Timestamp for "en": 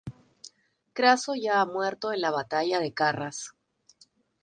2.11-2.21